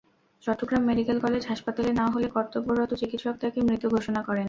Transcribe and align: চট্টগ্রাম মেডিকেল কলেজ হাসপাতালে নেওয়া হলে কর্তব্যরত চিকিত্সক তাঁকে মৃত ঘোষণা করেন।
চট্টগ্রাম 0.43 0.83
মেডিকেল 0.89 1.17
কলেজ 1.25 1.43
হাসপাতালে 1.51 1.91
নেওয়া 1.93 2.13
হলে 2.15 2.27
কর্তব্যরত 2.35 2.91
চিকিত্সক 3.01 3.35
তাঁকে 3.41 3.59
মৃত 3.67 3.83
ঘোষণা 3.95 4.21
করেন। 4.21 4.39